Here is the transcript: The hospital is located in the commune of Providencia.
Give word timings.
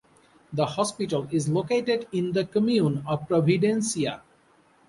The 0.51 0.65
hospital 0.65 1.27
is 1.31 1.47
located 1.47 2.07
in 2.11 2.31
the 2.31 2.43
commune 2.45 3.03
of 3.05 3.27
Providencia. 3.27 4.21